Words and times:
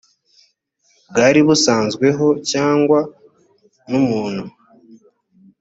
bwari 1.09 1.39
busanzweho 1.47 2.27
cyangwa 2.51 2.99
n 3.89 3.91
umuntu 4.01 4.43